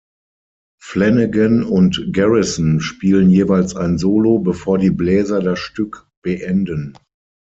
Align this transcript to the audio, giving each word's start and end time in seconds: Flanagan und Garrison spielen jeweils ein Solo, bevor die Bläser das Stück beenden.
Flanagan 0.81 1.61
und 1.63 2.09
Garrison 2.11 2.79
spielen 2.79 3.29
jeweils 3.29 3.75
ein 3.75 3.99
Solo, 3.99 4.39
bevor 4.39 4.79
die 4.79 4.89
Bläser 4.89 5.41
das 5.43 5.59
Stück 5.59 6.07
beenden. 6.23 6.97